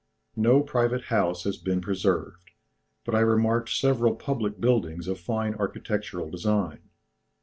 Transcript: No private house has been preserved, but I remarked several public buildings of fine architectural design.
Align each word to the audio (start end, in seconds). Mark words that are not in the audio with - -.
No 0.35 0.61
private 0.61 1.03
house 1.13 1.43
has 1.43 1.57
been 1.57 1.79
preserved, 1.79 2.49
but 3.05 3.13
I 3.13 3.19
remarked 3.19 3.69
several 3.69 4.15
public 4.15 4.59
buildings 4.59 5.07
of 5.07 5.19
fine 5.19 5.53
architectural 5.53 6.31
design. 6.31 6.89